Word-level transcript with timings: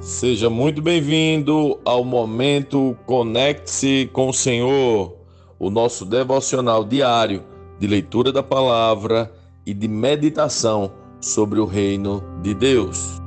Seja 0.00 0.48
muito 0.48 0.80
bem-vindo 0.80 1.78
ao 1.84 2.02
momento 2.02 2.96
Conecte-se 3.04 4.08
com 4.14 4.30
o 4.30 4.32
Senhor, 4.32 5.14
o 5.58 5.68
nosso 5.68 6.06
devocional 6.06 6.86
diário 6.86 7.44
de 7.78 7.86
leitura 7.86 8.32
da 8.32 8.42
palavra 8.42 9.30
e 9.66 9.74
de 9.74 9.86
meditação 9.86 10.90
sobre 11.20 11.60
o 11.60 11.66
reino 11.66 12.24
de 12.42 12.54
Deus. 12.54 13.20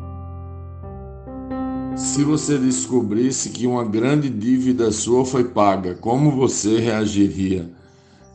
Se 1.95 2.23
você 2.23 2.57
descobrisse 2.57 3.51
que 3.51 3.67
uma 3.67 3.85
grande 3.85 4.27
dívida 4.27 4.91
sua 4.91 5.23
foi 5.23 5.43
paga, 5.43 5.93
como 5.93 6.31
você 6.31 6.79
reagiria? 6.79 7.69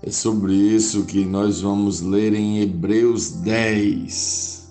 É 0.00 0.12
sobre 0.12 0.54
isso 0.54 1.04
que 1.06 1.24
nós 1.24 1.62
vamos 1.62 2.00
ler 2.00 2.32
em 2.34 2.60
Hebreus 2.60 3.32
10. 3.32 4.70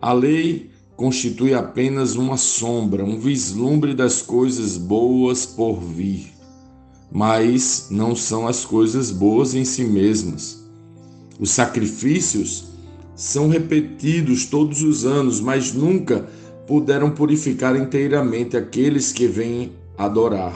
A 0.00 0.12
lei 0.12 0.71
constitui 1.02 1.52
apenas 1.52 2.14
uma 2.14 2.36
sombra, 2.36 3.04
um 3.04 3.18
vislumbre 3.18 3.92
das 3.92 4.22
coisas 4.22 4.78
boas 4.78 5.44
por 5.44 5.80
vir, 5.80 6.32
mas 7.10 7.88
não 7.90 8.14
são 8.14 8.46
as 8.46 8.64
coisas 8.64 9.10
boas 9.10 9.52
em 9.52 9.64
si 9.64 9.82
mesmas. 9.82 10.62
Os 11.40 11.50
sacrifícios 11.50 12.66
são 13.16 13.48
repetidos 13.48 14.46
todos 14.46 14.84
os 14.84 15.04
anos, 15.04 15.40
mas 15.40 15.72
nunca 15.72 16.24
puderam 16.68 17.10
purificar 17.10 17.74
inteiramente 17.74 18.56
aqueles 18.56 19.10
que 19.10 19.26
vêm 19.26 19.72
adorar. 19.98 20.54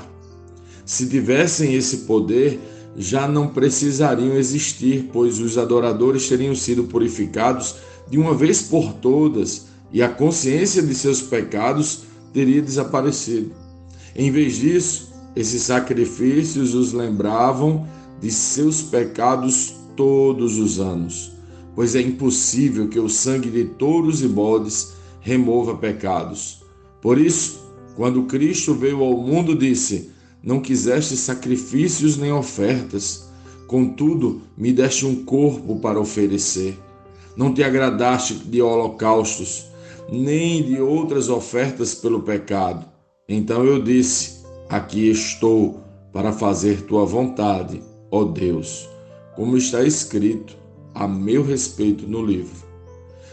Se 0.85 1.09
tivessem 1.09 1.75
esse 1.75 2.05
poder, 2.07 2.61
já 2.97 3.27
não 3.27 3.49
precisariam 3.49 4.37
existir, 4.37 5.11
pois 5.13 5.41
os 5.41 5.59
adoradores 5.59 6.29
teriam 6.29 6.55
sido 6.55 6.85
purificados 6.85 7.75
de 8.09 8.17
uma 8.17 8.33
vez 8.33 8.63
por 8.63 8.93
todas 8.93 9.75
e 9.93 10.03
a 10.03 10.09
consciência 10.09 10.83
de 10.83 10.95
seus 10.95 11.23
pecados 11.23 12.03
teria 12.33 12.61
desaparecido. 12.61 13.53
Em 14.15 14.31
vez 14.31 14.57
disso, 14.57 15.13
esses 15.35 15.63
sacrifícios 15.63 16.75
os 16.75 16.93
lembravam 16.93 17.87
de 18.21 18.31
seus 18.31 18.83
pecados 18.83 19.75
todos 19.95 20.59
os 20.59 20.81
anos, 20.81 21.33
pois 21.75 21.95
é 21.95 22.01
impossível 22.01 22.89
que 22.89 22.99
o 22.99 23.09
sangue 23.09 23.51
de 23.51 23.65
touros 23.65 24.23
e 24.23 24.29
bodes 24.29 24.95
remova 25.21 25.77
pecados. 25.77 26.63
Por 27.03 27.19
isso, 27.19 27.67
quando 27.95 28.25
Cristo 28.25 28.75
veio 28.75 29.03
ao 29.03 29.17
mundo, 29.17 29.55
disse: 29.55 30.11
Não 30.43 30.61
quiseste 30.61 31.17
sacrifícios 31.17 32.17
nem 32.17 32.33
ofertas, 32.33 33.29
contudo, 33.67 34.43
me 34.57 34.73
deste 34.73 35.05
um 35.05 35.25
corpo 35.25 35.79
para 35.81 36.01
oferecer. 36.01 36.79
Não 37.37 37.53
te 37.53 37.63
agradaste 37.63 38.35
de 38.35 38.63
holocaustos 38.63 39.67
nem 40.11 40.63
de 40.63 40.81
outras 40.81 41.29
ofertas 41.29 41.95
pelo 41.95 42.23
pecado. 42.23 42.87
Então 43.29 43.65
eu 43.65 43.83
disse: 43.83 44.45
Aqui 44.69 45.11
estou 45.11 45.81
para 46.13 46.33
fazer 46.33 46.83
tua 46.83 47.05
vontade, 47.05 47.83
ó 48.11 48.25
Deus, 48.25 48.89
como 49.35 49.57
está 49.57 49.83
escrito 49.83 50.57
a 50.95 51.07
meu 51.07 51.43
respeito 51.43 52.07
no 52.07 52.25
livro. 52.25 52.67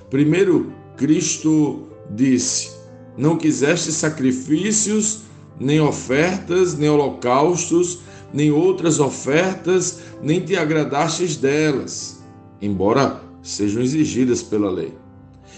Primeiro, 0.09 0.71
Cristo 0.97 1.87
disse: 2.09 2.71
Não 3.17 3.37
quiseste 3.37 3.91
sacrifícios, 3.91 5.21
nem 5.59 5.79
ofertas, 5.79 6.77
nem 6.77 6.89
holocaustos, 6.89 7.99
nem 8.33 8.51
outras 8.51 8.99
ofertas, 8.99 9.99
nem 10.21 10.41
te 10.41 10.55
agradastes 10.55 11.37
delas, 11.37 12.21
embora 12.61 13.21
sejam 13.41 13.81
exigidas 13.81 14.41
pela 14.41 14.69
lei. 14.69 15.02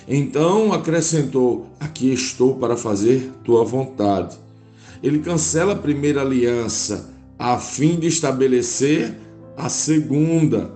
Então 0.07 0.71
acrescentou: 0.71 1.67
Aqui 1.79 2.11
estou 2.13 2.55
para 2.55 2.77
fazer 2.77 3.31
tua 3.43 3.63
vontade. 3.63 4.37
Ele 5.01 5.19
cancela 5.19 5.73
a 5.73 5.77
primeira 5.77 6.21
aliança 6.21 7.13
a 7.37 7.57
fim 7.57 7.99
de 7.99 8.07
estabelecer 8.07 9.13
a 9.57 9.67
segunda, 9.67 10.71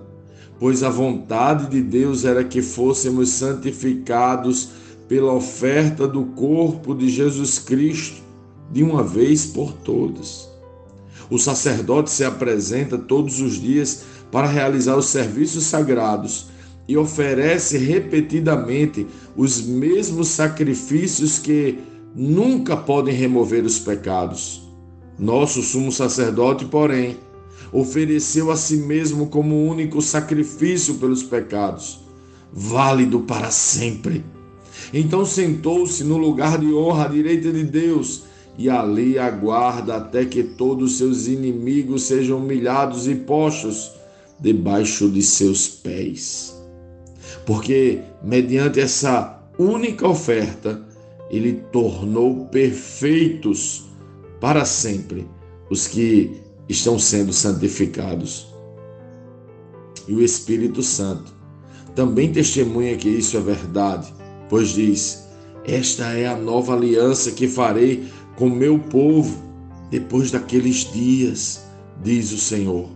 pois 0.58 0.82
a 0.82 0.90
vontade 0.90 1.70
de 1.70 1.80
Deus 1.80 2.24
era 2.24 2.44
que 2.44 2.60
fôssemos 2.60 3.30
santificados 3.30 4.68
pela 5.08 5.32
oferta 5.32 6.06
do 6.06 6.24
corpo 6.26 6.94
de 6.94 7.08
Jesus 7.08 7.58
Cristo 7.58 8.22
de 8.70 8.82
uma 8.82 9.02
vez 9.02 9.46
por 9.46 9.72
todas. 9.72 10.48
O 11.30 11.38
sacerdote 11.38 12.10
se 12.10 12.24
apresenta 12.24 12.98
todos 12.98 13.40
os 13.40 13.54
dias 13.54 14.02
para 14.30 14.46
realizar 14.46 14.96
os 14.96 15.06
serviços 15.06 15.64
sagrados 15.64 16.46
e 16.86 16.96
oferece 16.96 17.78
repetidamente 17.78 19.06
os 19.40 19.62
mesmos 19.62 20.28
sacrifícios 20.28 21.38
que 21.38 21.78
nunca 22.14 22.76
podem 22.76 23.14
remover 23.14 23.64
os 23.64 23.78
pecados. 23.78 24.60
Nosso 25.18 25.62
sumo 25.62 25.90
sacerdote, 25.90 26.66
porém, 26.66 27.16
ofereceu 27.72 28.50
a 28.50 28.56
si 28.56 28.76
mesmo 28.76 29.28
como 29.28 29.66
único 29.66 30.02
sacrifício 30.02 30.96
pelos 30.96 31.22
pecados, 31.22 32.00
válido 32.52 33.20
para 33.20 33.50
sempre. 33.50 34.22
Então 34.92 35.24
sentou-se 35.24 36.04
no 36.04 36.18
lugar 36.18 36.58
de 36.58 36.74
honra 36.74 37.06
à 37.06 37.08
direita 37.08 37.50
de 37.50 37.64
Deus 37.64 38.24
e 38.58 38.68
ali 38.68 39.18
aguarda 39.18 39.96
até 39.96 40.26
que 40.26 40.42
todos 40.42 40.98
seus 40.98 41.26
inimigos 41.26 42.02
sejam 42.02 42.40
humilhados 42.40 43.08
e 43.08 43.14
postos 43.14 43.90
debaixo 44.38 45.08
de 45.08 45.22
seus 45.22 45.66
pés 45.66 46.59
porque 47.44 48.00
mediante 48.22 48.80
essa 48.80 49.40
única 49.58 50.06
oferta, 50.06 50.80
ele 51.30 51.62
tornou 51.72 52.46
perfeitos 52.46 53.84
para 54.40 54.64
sempre 54.64 55.28
os 55.68 55.86
que 55.86 56.40
estão 56.68 56.98
sendo 56.98 57.32
santificados. 57.32 58.48
E 60.08 60.14
o 60.14 60.22
Espírito 60.22 60.82
Santo 60.82 61.32
também 61.94 62.32
testemunha 62.32 62.96
que 62.96 63.08
isso 63.08 63.36
é 63.36 63.40
verdade, 63.40 64.12
pois 64.48 64.70
diz: 64.70 65.28
Esta 65.64 66.12
é 66.12 66.26
a 66.26 66.36
nova 66.36 66.74
aliança 66.74 67.32
que 67.32 67.46
farei 67.46 68.08
com 68.36 68.48
meu 68.48 68.78
povo 68.78 69.50
depois 69.90 70.30
daqueles 70.30 70.90
dias, 70.92 71.64
diz 72.02 72.32
o 72.32 72.38
Senhor. 72.38 72.88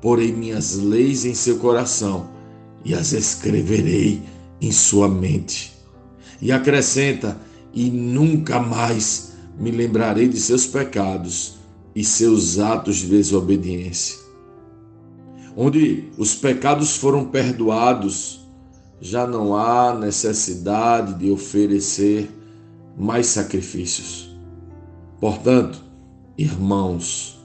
Porei 0.00 0.32
minhas 0.32 0.76
leis 0.76 1.24
em 1.24 1.34
seu 1.34 1.58
coração 1.58 2.39
e 2.84 2.94
as 2.94 3.12
escreverei 3.12 4.22
em 4.60 4.72
sua 4.72 5.08
mente. 5.08 5.72
E 6.40 6.52
acrescenta: 6.52 7.36
e 7.72 7.90
nunca 7.90 8.60
mais 8.60 9.32
me 9.58 9.70
lembrarei 9.70 10.28
de 10.28 10.38
seus 10.38 10.66
pecados 10.66 11.58
e 11.94 12.04
seus 12.04 12.58
atos 12.58 12.96
de 12.96 13.08
desobediência. 13.08 14.18
Onde 15.56 16.08
os 16.16 16.34
pecados 16.34 16.96
foram 16.96 17.26
perdoados, 17.26 18.40
já 19.00 19.26
não 19.26 19.56
há 19.56 19.94
necessidade 19.94 21.14
de 21.14 21.30
oferecer 21.30 22.30
mais 22.96 23.26
sacrifícios. 23.26 24.34
Portanto, 25.20 25.82
irmãos, 26.36 27.38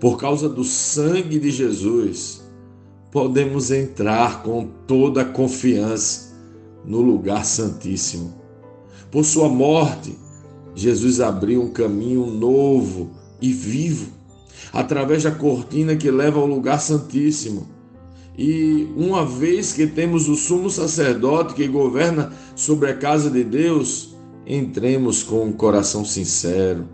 por 0.00 0.18
causa 0.18 0.48
do 0.48 0.64
sangue 0.64 1.38
de 1.38 1.50
Jesus, 1.50 2.43
podemos 3.14 3.70
entrar 3.70 4.42
com 4.42 4.66
toda 4.88 5.22
a 5.22 5.24
confiança 5.24 6.34
no 6.84 7.00
lugar 7.00 7.46
santíssimo. 7.46 8.34
Por 9.08 9.24
sua 9.24 9.48
morte, 9.48 10.18
Jesus 10.74 11.20
abriu 11.20 11.62
um 11.62 11.70
caminho 11.70 12.26
novo 12.26 13.12
e 13.40 13.52
vivo 13.52 14.10
através 14.72 15.22
da 15.22 15.30
cortina 15.30 15.94
que 15.94 16.10
leva 16.10 16.40
ao 16.40 16.46
lugar 16.46 16.80
santíssimo. 16.80 17.68
E 18.36 18.88
uma 18.96 19.24
vez 19.24 19.72
que 19.72 19.86
temos 19.86 20.28
o 20.28 20.34
sumo 20.34 20.68
sacerdote 20.68 21.54
que 21.54 21.68
governa 21.68 22.32
sobre 22.56 22.90
a 22.90 22.96
casa 22.96 23.30
de 23.30 23.44
Deus, 23.44 24.16
entremos 24.44 25.22
com 25.22 25.44
um 25.44 25.52
coração 25.52 26.04
sincero 26.04 26.88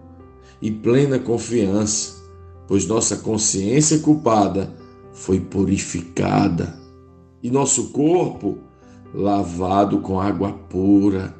e 0.60 0.70
plena 0.70 1.18
confiança, 1.18 2.22
pois 2.68 2.86
nossa 2.86 3.16
consciência 3.16 4.00
culpada 4.00 4.78
foi 5.20 5.38
purificada 5.38 6.74
e 7.42 7.50
nosso 7.50 7.90
corpo 7.90 8.56
lavado 9.14 9.98
com 9.98 10.18
água 10.18 10.50
pura. 10.50 11.34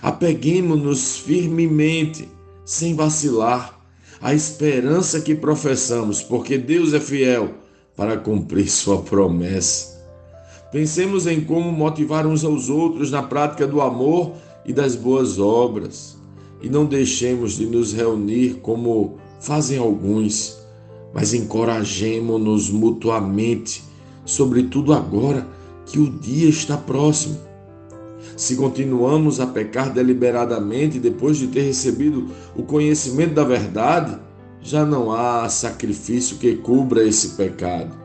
Apeguemos-nos 0.00 1.18
firmemente, 1.18 2.28
sem 2.64 2.94
vacilar, 2.94 3.76
à 4.20 4.32
esperança 4.32 5.20
que 5.20 5.34
professamos, 5.34 6.22
porque 6.22 6.56
Deus 6.56 6.94
é 6.94 7.00
fiel 7.00 7.54
para 7.96 8.16
cumprir 8.16 8.68
sua 8.68 9.02
promessa. 9.02 9.96
Pensemos 10.70 11.26
em 11.26 11.40
como 11.40 11.72
motivar 11.72 12.24
uns 12.24 12.44
aos 12.44 12.70
outros 12.70 13.10
na 13.10 13.22
prática 13.22 13.66
do 13.66 13.80
amor 13.80 14.32
e 14.64 14.72
das 14.72 14.94
boas 14.94 15.40
obras, 15.40 16.16
e 16.62 16.68
não 16.68 16.86
deixemos 16.86 17.56
de 17.56 17.66
nos 17.66 17.92
reunir 17.92 18.60
como 18.62 19.18
fazem 19.40 19.76
alguns 19.76 20.65
mas 21.12 21.34
encorajemo-nos 21.34 22.70
mutuamente, 22.70 23.82
sobretudo 24.24 24.92
agora 24.92 25.46
que 25.86 25.98
o 25.98 26.10
dia 26.10 26.48
está 26.48 26.76
próximo. 26.76 27.38
Se 28.36 28.56
continuamos 28.56 29.40
a 29.40 29.46
pecar 29.46 29.92
deliberadamente 29.92 30.98
depois 30.98 31.38
de 31.38 31.46
ter 31.46 31.62
recebido 31.62 32.28
o 32.54 32.62
conhecimento 32.62 33.34
da 33.34 33.44
verdade, 33.44 34.18
já 34.60 34.84
não 34.84 35.12
há 35.12 35.48
sacrifício 35.48 36.38
que 36.38 36.56
cubra 36.56 37.06
esse 37.06 37.30
pecado. 37.30 37.96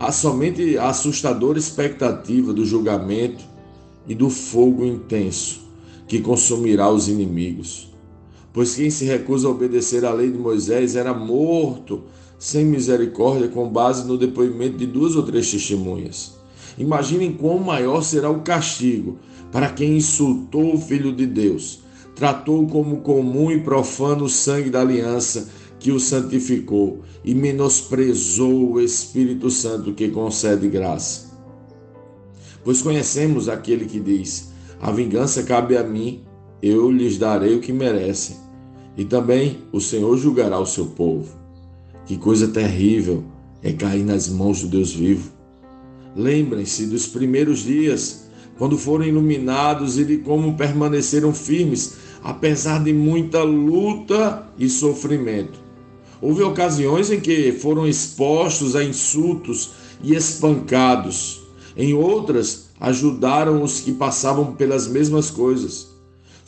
Há 0.00 0.10
somente 0.10 0.78
a 0.78 0.88
assustadora 0.88 1.58
expectativa 1.58 2.52
do 2.52 2.64
julgamento 2.64 3.44
e 4.06 4.14
do 4.14 4.30
fogo 4.30 4.84
intenso 4.84 5.60
que 6.06 6.20
consumirá 6.20 6.88
os 6.90 7.08
inimigos. 7.08 7.92
Pois 8.58 8.74
quem 8.74 8.90
se 8.90 9.04
recusa 9.04 9.46
a 9.46 9.52
obedecer 9.52 10.04
à 10.04 10.12
lei 10.12 10.32
de 10.32 10.36
Moisés 10.36 10.96
era 10.96 11.14
morto 11.14 12.02
sem 12.40 12.64
misericórdia 12.64 13.46
com 13.46 13.68
base 13.68 14.04
no 14.04 14.18
depoimento 14.18 14.76
de 14.76 14.84
duas 14.84 15.14
ou 15.14 15.22
três 15.22 15.48
testemunhas. 15.48 16.34
Imaginem 16.76 17.32
quão 17.32 17.60
maior 17.60 18.02
será 18.02 18.28
o 18.28 18.40
castigo 18.40 19.16
para 19.52 19.70
quem 19.70 19.98
insultou 19.98 20.74
o 20.74 20.80
Filho 20.80 21.12
de 21.12 21.24
Deus, 21.24 21.84
tratou 22.16 22.66
como 22.66 22.96
comum 22.96 23.48
e 23.48 23.60
profano 23.60 24.24
o 24.24 24.28
sangue 24.28 24.70
da 24.70 24.80
aliança 24.80 25.48
que 25.78 25.92
o 25.92 26.00
santificou 26.00 27.02
e 27.24 27.36
menosprezou 27.36 28.72
o 28.72 28.80
Espírito 28.80 29.52
Santo 29.52 29.92
que 29.92 30.08
concede 30.08 30.68
graça. 30.68 31.30
Pois 32.64 32.82
conhecemos 32.82 33.48
aquele 33.48 33.84
que 33.84 34.00
diz: 34.00 34.50
A 34.80 34.90
vingança 34.90 35.44
cabe 35.44 35.76
a 35.76 35.84
mim, 35.84 36.24
eu 36.60 36.90
lhes 36.90 37.18
darei 37.18 37.54
o 37.54 37.60
que 37.60 37.72
merecem. 37.72 38.47
E 38.98 39.04
também 39.04 39.58
o 39.70 39.80
Senhor 39.80 40.18
julgará 40.18 40.58
o 40.58 40.66
seu 40.66 40.86
povo. 40.86 41.28
Que 42.04 42.16
coisa 42.16 42.48
terrível 42.48 43.22
é 43.62 43.72
cair 43.72 44.04
nas 44.04 44.28
mãos 44.28 44.60
do 44.62 44.66
Deus 44.66 44.92
vivo. 44.92 45.30
Lembrem-se 46.16 46.86
dos 46.86 47.06
primeiros 47.06 47.60
dias, 47.60 48.24
quando 48.58 48.76
foram 48.76 49.04
iluminados 49.04 50.00
e 50.00 50.04
de 50.04 50.16
como 50.16 50.56
permaneceram 50.56 51.32
firmes, 51.32 51.94
apesar 52.24 52.82
de 52.82 52.92
muita 52.92 53.44
luta 53.44 54.48
e 54.58 54.68
sofrimento. 54.68 55.60
Houve 56.20 56.42
ocasiões 56.42 57.12
em 57.12 57.20
que 57.20 57.52
foram 57.52 57.86
expostos 57.86 58.74
a 58.74 58.82
insultos 58.82 59.70
e 60.02 60.12
espancados. 60.12 61.42
Em 61.76 61.94
outras, 61.94 62.70
ajudaram 62.80 63.62
os 63.62 63.80
que 63.80 63.92
passavam 63.92 64.54
pelas 64.54 64.88
mesmas 64.88 65.30
coisas. 65.30 65.97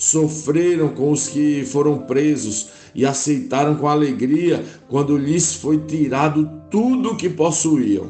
Sofreram 0.00 0.88
com 0.94 1.12
os 1.12 1.28
que 1.28 1.62
foram 1.62 1.98
presos 1.98 2.68
e 2.94 3.04
aceitaram 3.04 3.76
com 3.76 3.86
alegria 3.86 4.64
quando 4.88 5.14
lhes 5.14 5.52
foi 5.52 5.76
tirado 5.76 6.50
tudo 6.70 7.10
o 7.10 7.16
que 7.18 7.28
possuíam. 7.28 8.06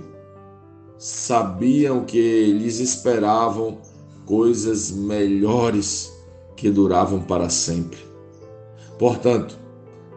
Sabiam 0.96 2.04
que 2.04 2.46
lhes 2.52 2.78
esperavam 2.78 3.78
coisas 4.24 4.92
melhores 4.92 6.12
que 6.56 6.70
duravam 6.70 7.22
para 7.22 7.50
sempre. 7.50 7.98
Portanto, 8.96 9.58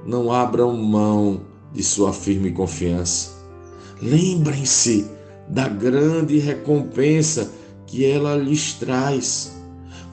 não 0.06 0.32
abram 0.32 0.78
mão 0.78 1.42
de 1.74 1.82
sua 1.82 2.14
firme 2.14 2.52
confiança. 2.52 3.32
Lembrem-se 4.00 5.08
da 5.50 5.68
grande 5.68 6.38
recompensa 6.38 7.52
que 7.88 8.06
ela 8.06 8.36
lhes 8.36 8.74
traz. 8.74 9.63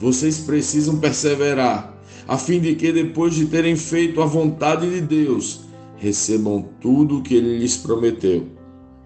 Vocês 0.01 0.39
precisam 0.39 0.97
perseverar, 0.97 1.95
a 2.27 2.35
fim 2.35 2.59
de 2.59 2.73
que, 2.73 2.91
depois 2.91 3.35
de 3.35 3.45
terem 3.45 3.75
feito 3.75 4.19
a 4.19 4.25
vontade 4.25 4.89
de 4.89 4.99
Deus, 4.99 5.61
recebam 5.95 6.67
tudo 6.81 7.19
o 7.19 7.21
que 7.21 7.35
ele 7.35 7.59
lhes 7.59 7.77
prometeu. 7.77 8.47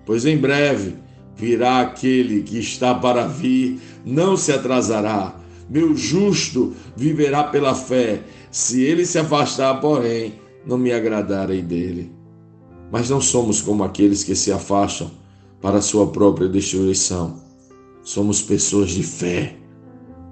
Pois 0.05 0.25
em 0.25 0.37
breve 0.37 0.95
virá 1.35 1.81
aquele 1.81 2.43
que 2.43 2.57
está 2.57 2.95
para 2.95 3.27
vir, 3.27 3.77
não 4.05 4.37
se 4.37 4.53
atrasará. 4.53 5.35
Meu 5.69 5.97
justo 5.97 6.73
viverá 6.95 7.43
pela 7.43 7.75
fé. 7.75 8.23
Se 8.49 8.81
ele 8.81 9.05
se 9.05 9.19
afastar, 9.19 9.81
porém, 9.81 10.35
não 10.65 10.77
me 10.77 10.93
agradarei 10.93 11.61
dele. 11.61 12.09
Mas 12.89 13.09
não 13.09 13.19
somos 13.19 13.61
como 13.61 13.83
aqueles 13.83 14.23
que 14.23 14.33
se 14.33 14.49
afastam 14.49 15.11
para 15.59 15.81
sua 15.81 16.07
própria 16.07 16.47
destruição. 16.47 17.37
Somos 18.01 18.41
pessoas 18.41 18.91
de 18.91 19.03
fé, 19.03 19.57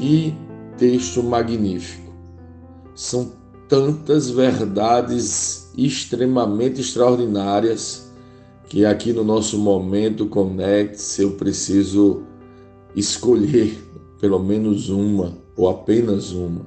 Que 0.00 0.34
texto 0.78 1.22
magnífico! 1.22 2.10
São 2.94 3.32
tantas 3.68 4.30
verdades 4.30 5.70
extremamente 5.76 6.80
extraordinárias 6.80 8.10
que 8.70 8.86
aqui 8.86 9.12
no 9.12 9.22
nosso 9.22 9.58
momento 9.58 10.24
conecte-se 10.24 11.20
eu 11.20 11.32
preciso 11.32 12.22
escolher 12.96 13.78
pelo 14.18 14.38
menos 14.38 14.88
uma 14.88 15.36
ou 15.54 15.68
apenas 15.68 16.32
uma. 16.32 16.64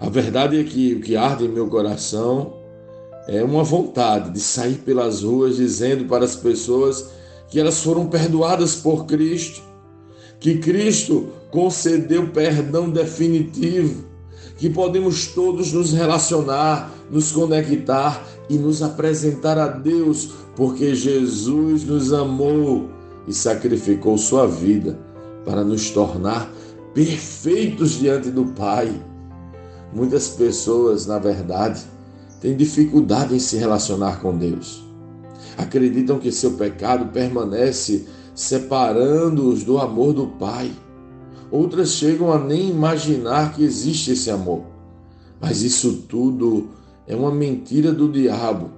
A 0.00 0.08
verdade 0.08 0.58
é 0.58 0.64
que 0.64 0.94
o 0.94 1.02
que 1.02 1.16
arde 1.16 1.44
em 1.44 1.48
meu 1.48 1.68
coração 1.68 2.54
é 3.28 3.44
uma 3.44 3.62
vontade 3.62 4.30
de 4.30 4.40
sair 4.40 4.76
pelas 4.76 5.22
ruas 5.22 5.56
dizendo 5.56 6.06
para 6.06 6.24
as 6.24 6.34
pessoas 6.34 7.10
que 7.50 7.60
elas 7.60 7.82
foram 7.82 8.06
perdoadas 8.06 8.76
por 8.76 9.04
Cristo, 9.04 9.62
que 10.40 10.56
Cristo 10.56 11.43
concedeu 11.54 12.26
perdão 12.30 12.90
definitivo, 12.90 14.06
que 14.58 14.68
podemos 14.68 15.28
todos 15.28 15.72
nos 15.72 15.92
relacionar, 15.92 16.92
nos 17.08 17.30
conectar 17.30 18.26
e 18.50 18.58
nos 18.58 18.82
apresentar 18.82 19.56
a 19.56 19.68
Deus, 19.68 20.32
porque 20.56 20.96
Jesus 20.96 21.84
nos 21.84 22.12
amou 22.12 22.90
e 23.28 23.32
sacrificou 23.32 24.18
sua 24.18 24.48
vida 24.48 24.98
para 25.44 25.62
nos 25.62 25.90
tornar 25.90 26.50
perfeitos 26.92 28.00
diante 28.00 28.32
do 28.32 28.46
Pai. 28.46 28.92
Muitas 29.92 30.26
pessoas, 30.30 31.06
na 31.06 31.20
verdade, 31.20 31.84
têm 32.40 32.56
dificuldade 32.56 33.32
em 33.32 33.38
se 33.38 33.56
relacionar 33.56 34.20
com 34.20 34.36
Deus. 34.36 34.84
Acreditam 35.56 36.18
que 36.18 36.32
seu 36.32 36.54
pecado 36.54 37.12
permanece 37.12 38.08
separando-os 38.34 39.62
do 39.62 39.78
amor 39.78 40.12
do 40.12 40.26
Pai. 40.26 40.72
Outras 41.54 41.90
chegam 41.90 42.32
a 42.32 42.38
nem 42.44 42.68
imaginar 42.68 43.54
que 43.54 43.62
existe 43.62 44.10
esse 44.10 44.28
amor. 44.28 44.64
Mas 45.40 45.62
isso 45.62 46.02
tudo 46.08 46.70
é 47.06 47.14
uma 47.14 47.30
mentira 47.30 47.92
do 47.92 48.10
diabo 48.10 48.72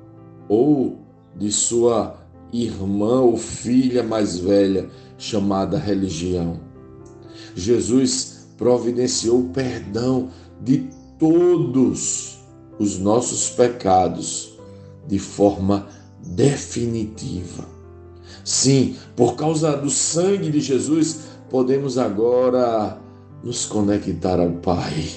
ou 0.46 0.98
de 1.34 1.50
sua 1.50 2.18
irmã 2.52 3.22
ou 3.22 3.38
filha 3.38 4.02
mais 4.02 4.38
velha 4.38 4.90
chamada 5.16 5.78
religião. 5.78 6.60
Jesus 7.54 8.46
providenciou 8.58 9.40
o 9.40 9.48
perdão 9.48 10.28
de 10.62 10.86
todos 11.18 12.40
os 12.78 12.98
nossos 12.98 13.48
pecados 13.48 14.52
de 15.08 15.18
forma 15.18 15.86
definitiva. 16.22 17.64
Sim, 18.44 18.96
por 19.16 19.34
causa 19.34 19.78
do 19.78 19.88
sangue 19.88 20.50
de 20.50 20.60
Jesus, 20.60 21.20
podemos 21.50 21.98
agora 21.98 22.98
nos 23.42 23.64
conectar 23.66 24.40
ao 24.40 24.50
Pai. 24.52 25.10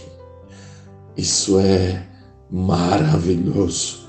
Isso 1.18 1.60
é 1.60 2.08
maravilhoso. 2.50 4.08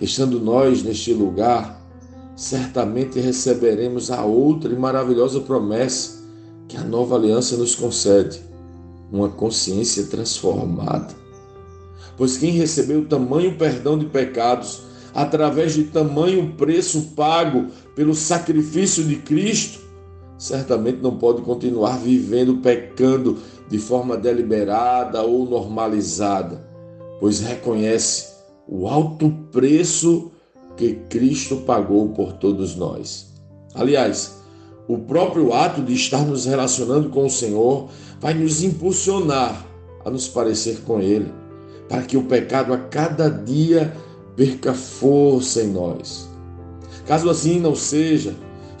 Estando 0.00 0.40
nós 0.40 0.82
neste 0.82 1.12
lugar, 1.12 1.80
certamente 2.36 3.20
receberemos 3.20 4.10
a 4.10 4.24
outra 4.24 4.72
e 4.72 4.76
maravilhosa 4.76 5.40
promessa 5.40 6.24
que 6.68 6.76
a 6.76 6.82
nova 6.82 7.16
aliança 7.16 7.56
nos 7.56 7.74
concede: 7.74 8.40
uma 9.12 9.28
consciência 9.28 10.04
transformada. 10.06 11.14
Pois 12.16 12.36
quem 12.36 12.52
recebeu 12.52 13.06
tamanho 13.06 13.56
perdão 13.56 13.98
de 13.98 14.06
pecados 14.06 14.82
através 15.14 15.74
de 15.74 15.84
tamanho 15.84 16.54
preço 16.56 17.12
pago 17.14 17.66
pelo 17.94 18.14
sacrifício 18.14 19.04
de 19.04 19.16
Cristo, 19.16 19.83
certamente 20.38 21.00
não 21.00 21.16
pode 21.16 21.42
continuar 21.42 21.98
vivendo 21.98 22.56
pecando 22.58 23.38
de 23.68 23.78
forma 23.78 24.16
deliberada 24.16 25.22
ou 25.22 25.48
normalizada, 25.48 26.68
pois 27.20 27.40
reconhece 27.40 28.34
o 28.68 28.86
alto 28.88 29.30
preço 29.50 30.30
que 30.76 30.94
Cristo 31.08 31.58
pagou 31.58 32.08
por 32.10 32.32
todos 32.34 32.74
nós. 32.74 33.32
Aliás, 33.74 34.42
o 34.86 34.98
próprio 34.98 35.52
ato 35.52 35.82
de 35.82 35.94
estar 35.94 36.24
nos 36.26 36.44
relacionando 36.44 37.08
com 37.08 37.26
o 37.26 37.30
Senhor 37.30 37.88
vai 38.20 38.34
nos 38.34 38.62
impulsionar 38.62 39.64
a 40.04 40.10
nos 40.10 40.28
parecer 40.28 40.82
com 40.84 41.00
Ele, 41.00 41.32
para 41.88 42.02
que 42.02 42.16
o 42.16 42.24
pecado 42.24 42.72
a 42.72 42.78
cada 42.78 43.28
dia 43.28 43.96
perca 44.36 44.74
força 44.74 45.62
em 45.62 45.68
nós. 45.68 46.28
Caso 47.06 47.30
assim 47.30 47.60
não 47.60 47.74
seja, 47.74 48.34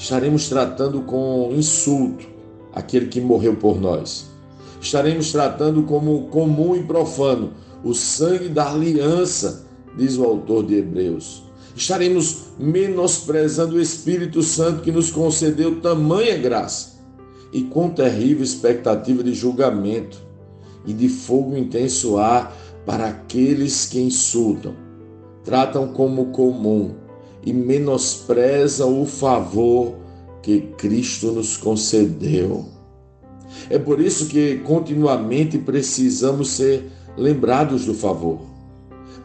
estaremos 0.04 0.50
tratando 0.50 1.00
com 1.00 1.50
insulto 1.56 2.26
aquele 2.74 3.06
que 3.06 3.22
morreu 3.22 3.56
por 3.56 3.80
nós. 3.80 4.26
Estaremos 4.78 5.32
tratando 5.32 5.82
como 5.84 6.28
comum 6.28 6.76
e 6.76 6.82
profano 6.82 7.54
o 7.82 7.94
sangue 7.94 8.50
da 8.50 8.70
aliança, 8.70 9.64
diz 9.96 10.18
o 10.18 10.24
autor 10.24 10.66
de 10.66 10.74
Hebreus. 10.74 11.44
Estaremos 11.74 12.48
menosprezando 12.58 13.76
o 13.76 13.80
Espírito 13.80 14.42
Santo 14.42 14.82
que 14.82 14.92
nos 14.92 15.10
concedeu 15.10 15.80
tamanha 15.80 16.36
graça 16.36 16.98
e 17.50 17.62
com 17.62 17.88
terrível 17.88 18.44
expectativa 18.44 19.22
de 19.24 19.32
julgamento 19.32 20.18
e 20.84 20.92
de 20.92 21.08
fogo 21.08 21.56
intenso 21.56 22.18
há 22.18 22.52
para 22.84 23.06
aqueles 23.06 23.86
que 23.86 23.98
insultam, 24.00 24.74
tratam 25.42 25.88
como 25.94 26.26
comum 26.26 27.03
e 27.44 27.52
menosprezam 27.52 29.00
o 29.00 29.06
favor 29.06 29.96
que 30.42 30.60
Cristo 30.78 31.32
nos 31.32 31.56
concedeu. 31.56 32.66
É 33.70 33.78
por 33.78 34.00
isso 34.00 34.26
que 34.26 34.58
continuamente 34.58 35.58
precisamos 35.58 36.50
ser 36.50 36.90
lembrados 37.16 37.84
do 37.84 37.94
favor. 37.94 38.40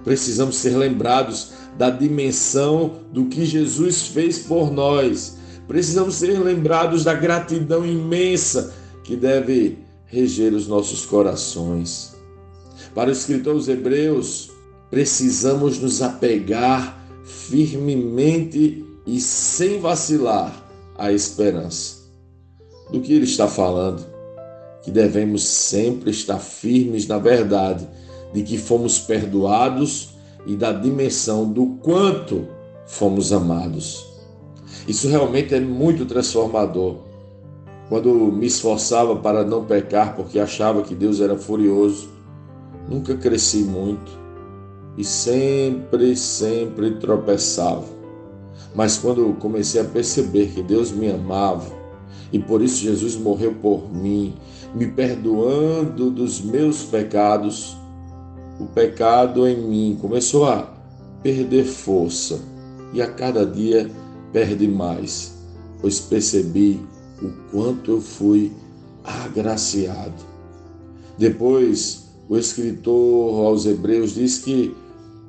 Precisamos 0.04 0.56
ser 0.58 0.78
lembrados 0.78 1.52
da 1.78 1.90
dimensão 1.90 3.00
do 3.12 3.26
que 3.26 3.46
Jesus 3.46 4.08
fez 4.08 4.40
por 4.40 4.72
nós. 4.72 5.38
Precisamos 5.68 6.16
ser 6.16 6.40
lembrados 6.40 7.04
da 7.04 7.14
gratidão 7.14 7.86
imensa 7.86 8.74
que 9.04 9.16
deve 9.16 9.80
reger 10.06 10.54
os 10.54 10.68
nossos 10.68 11.06
corações. 11.06 12.16
Para 12.94 13.10
o 13.10 13.14
escritor 13.14 13.56
dos 13.56 13.68
Hebreus, 13.68 14.52
precisamos 14.90 15.80
nos 15.80 16.02
apegar 16.02 16.99
firmemente 17.30 18.84
e 19.06 19.20
sem 19.20 19.80
vacilar 19.80 20.52
à 20.98 21.12
esperança. 21.12 22.00
Do 22.92 23.00
que 23.02 23.14
ele 23.14 23.26
está 23.26 23.48
falando? 23.48 24.04
Que 24.82 24.90
devemos 24.90 25.44
sempre 25.44 26.10
estar 26.10 26.40
firmes 26.40 27.08
na 27.08 27.20
verdade 27.20 27.88
de 28.34 28.42
que 28.42 28.58
fomos 28.58 28.98
perdoados 28.98 30.16
e 30.48 30.56
da 30.56 30.72
dimensão 30.72 31.52
do 31.52 31.78
quanto 31.82 32.48
fomos 32.88 33.32
amados. 33.32 34.06
Isso 34.88 35.08
realmente 35.08 35.54
é 35.54 35.60
muito 35.60 36.06
transformador. 36.06 36.98
Quando 37.90 38.12
me 38.32 38.48
esforçava 38.48 39.16
para 39.16 39.44
não 39.44 39.66
pecar 39.66 40.16
porque 40.16 40.40
achava 40.40 40.82
que 40.82 40.96
Deus 40.96 41.22
era 41.22 41.36
furioso, 41.36 42.10
nunca 42.90 43.16
cresci 43.16 43.58
muito 43.58 44.19
e 44.98 45.04
sempre, 45.04 46.16
sempre 46.16 46.92
tropeçava. 46.96 47.86
Mas 48.76 48.98
quando 48.98 49.34
comecei 49.40 49.82
a 49.82 49.86
perceber 49.86 50.48
que 50.48 50.62
Deus 50.62 50.92
me 50.92 51.10
amava 51.12 51.72
e 52.32 52.40
por 52.40 52.62
isso 52.62 52.84
Jesus 52.84 53.16
morreu 53.16 53.56
por 53.56 53.92
mim, 53.92 54.36
me 54.76 54.88
perdoando 54.88 56.12
dos 56.12 56.42
meus 56.42 56.84
pecados, 56.84 57.76
o 58.60 58.66
pecado 58.66 59.48
em 59.48 59.58
mim 59.58 59.98
começou 60.00 60.46
a 60.46 60.72
perder 61.24 61.66
força 61.66 62.40
e 62.94 63.02
a 63.02 63.08
cada 63.08 63.46
dia 63.46 63.90
perde 64.32 64.68
mais, 64.68 65.34
pois 65.82 66.00
percebi 66.00 66.80
o 67.22 67.30
quanto 67.52 67.92
eu 67.92 68.02
fui 68.02 68.52
agraciado. 69.04 70.30
Depois, 71.18 71.99
o 72.30 72.38
escritor 72.38 73.48
aos 73.48 73.66
Hebreus 73.66 74.14
diz 74.14 74.38
que 74.38 74.76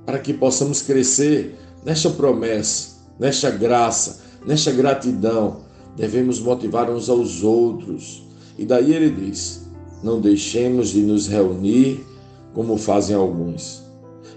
para 0.04 0.18
que 0.18 0.34
possamos 0.34 0.82
crescer 0.82 1.58
nesta 1.84 2.10
promessa, 2.10 2.98
nesta 3.18 3.50
graça, 3.50 4.22
nesta 4.46 4.70
gratidão, 4.70 5.62
devemos 5.96 6.38
motivar 6.38 6.90
uns 6.90 7.08
aos 7.08 7.42
outros. 7.42 8.22
E 8.58 8.66
daí 8.66 8.94
ele 8.94 9.10
diz: 9.10 9.62
não 10.02 10.20
deixemos 10.20 10.90
de 10.90 11.00
nos 11.00 11.26
reunir 11.26 12.04
como 12.52 12.76
fazem 12.76 13.16
alguns. 13.16 13.82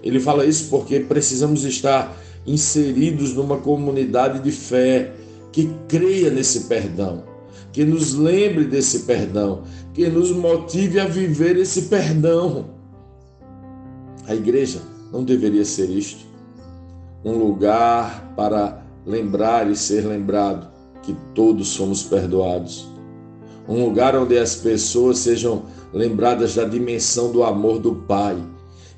Ele 0.02 0.18
fala 0.18 0.46
isso 0.46 0.68
porque 0.70 1.00
precisamos 1.00 1.64
estar 1.64 2.16
inseridos 2.46 3.34
numa 3.34 3.58
comunidade 3.58 4.40
de 4.40 4.52
fé 4.52 5.12
que 5.52 5.70
creia 5.88 6.30
nesse 6.30 6.60
perdão, 6.60 7.24
que 7.74 7.84
nos 7.84 8.14
lembre 8.14 8.64
desse 8.64 9.00
perdão, 9.00 9.64
que 9.92 10.08
nos 10.08 10.30
motive 10.30 11.00
a 11.00 11.06
viver 11.06 11.56
esse 11.56 11.82
perdão. 11.82 12.66
A 14.28 14.34
igreja 14.34 14.80
não 15.12 15.24
deveria 15.24 15.64
ser 15.64 15.90
isto 15.90 16.24
um 17.24 17.32
lugar 17.32 18.32
para 18.36 18.80
lembrar 19.04 19.68
e 19.68 19.74
ser 19.74 20.06
lembrado 20.06 20.70
que 21.02 21.16
todos 21.34 21.68
somos 21.68 22.04
perdoados. 22.04 22.88
Um 23.68 23.84
lugar 23.84 24.16
onde 24.16 24.38
as 24.38 24.54
pessoas 24.54 25.18
sejam 25.18 25.64
lembradas 25.92 26.54
da 26.54 26.64
dimensão 26.64 27.32
do 27.32 27.42
amor 27.42 27.80
do 27.80 27.96
Pai 27.96 28.36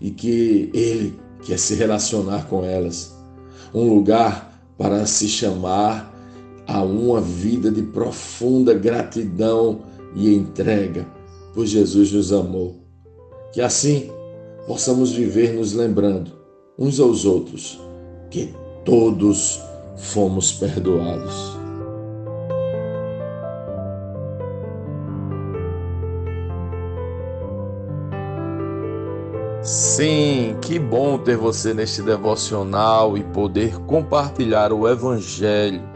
e 0.02 0.10
que 0.10 0.70
Ele 0.74 1.18
quer 1.46 1.58
se 1.58 1.74
relacionar 1.76 2.46
com 2.46 2.62
elas. 2.62 3.16
Um 3.72 3.88
lugar 3.88 4.60
para 4.76 5.06
se 5.06 5.28
chamar 5.28 6.14
a 6.66 6.82
uma 6.82 7.20
vida 7.20 7.70
de 7.70 7.82
profunda 7.82 8.74
gratidão 8.74 9.82
e 10.14 10.34
entrega, 10.34 11.06
pois 11.54 11.70
Jesus 11.70 12.12
nos 12.12 12.32
amou. 12.32 12.76
Que 13.52 13.60
assim 13.60 14.10
possamos 14.66 15.12
viver 15.12 15.54
nos 15.54 15.72
lembrando 15.72 16.32
uns 16.78 16.98
aos 17.00 17.24
outros 17.24 17.80
que 18.30 18.52
todos 18.84 19.60
fomos 19.96 20.52
perdoados. 20.52 21.56
Sim, 29.62 30.56
que 30.62 30.78
bom 30.78 31.18
ter 31.18 31.36
você 31.36 31.74
neste 31.74 32.00
devocional 32.00 33.18
e 33.18 33.24
poder 33.24 33.76
compartilhar 33.80 34.72
o 34.72 34.88
Evangelho. 34.88 35.95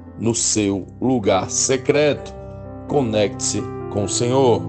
no 0.21 0.33
seu 0.33 0.87
lugar 1.01 1.49
secreto. 1.49 2.33
Conecte-se 2.87 3.61
com 3.89 4.05
o 4.05 4.09
Senhor. 4.09 4.61